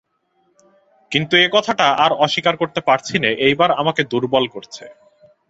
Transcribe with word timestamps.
কিন্তু 1.11 1.33
এ 1.37 1.47
কথাটা 1.53 1.87
আর 2.03 2.11
অস্বীকার 2.15 2.55
করতে 2.57 2.79
পারছি 2.81 3.15
নে 3.19 3.31
এইবার 3.47 3.69
আমাকে 3.71 4.01
দুর্বল 4.03 4.45
করছে। 4.47 4.83